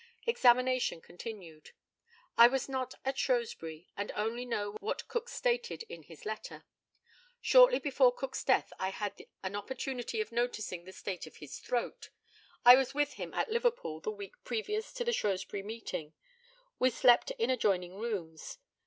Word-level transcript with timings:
Examination 0.25 0.99
continued: 0.99 1.73
I 2.35 2.47
was 2.47 2.67
not 2.67 2.95
at 3.05 3.19
Shrewsbury, 3.19 3.87
and 3.95 4.11
only 4.15 4.45
know 4.45 4.71
what 4.79 5.07
Cook 5.07 5.29
stated 5.29 5.83
in 5.89 6.01
his 6.01 6.25
letter. 6.25 6.65
Shortly 7.39 7.77
before 7.77 8.11
Cook's 8.11 8.43
death 8.43 8.73
I 8.79 8.89
had 8.89 9.23
an 9.43 9.55
opportunity 9.55 10.19
of 10.19 10.31
noticing 10.31 10.85
the 10.85 10.91
state 10.91 11.27
of 11.27 11.35
his 11.35 11.59
throat. 11.59 12.09
I 12.65 12.77
was 12.77 12.95
with 12.95 13.13
him 13.13 13.31
at 13.35 13.51
Liverpool 13.51 13.99
the 13.99 14.09
week 14.09 14.33
previous 14.43 14.91
to 14.93 15.03
the 15.03 15.13
Shrewsbury 15.13 15.61
meeting. 15.61 16.13
We 16.79 16.89
slept 16.89 17.29
in 17.37 17.51
adjoining 17.51 17.93
rooms. 17.99 18.57